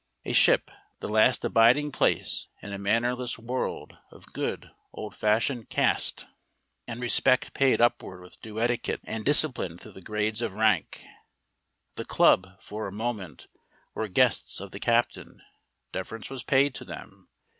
A 0.25 0.33
ship, 0.33 0.71
the 0.99 1.07
last 1.07 1.45
abiding 1.45 1.91
place 1.91 2.47
in 2.63 2.73
a 2.73 2.79
mannerless 2.79 3.37
world 3.37 3.99
of 4.09 4.33
good 4.33 4.71
old 4.91 5.15
fashioned 5.15 5.69
caste, 5.69 6.25
and 6.87 6.99
respect 6.99 7.53
paid 7.53 7.79
upward 7.79 8.21
with 8.21 8.41
due 8.41 8.57
etiquette 8.59 9.01
and 9.03 9.23
discipline 9.23 9.77
through 9.77 9.91
the 9.91 10.01
grades 10.01 10.41
of 10.41 10.55
rank. 10.55 11.05
The 11.97 12.05
club, 12.05 12.47
for 12.59 12.87
a 12.87 12.91
moment, 12.91 13.45
were 13.93 14.07
guests 14.07 14.59
of 14.59 14.71
the 14.71 14.79
captain; 14.79 15.43
deference 15.91 16.31
was 16.31 16.41
paid 16.41 16.73
to 16.73 16.83
them. 16.85 17.29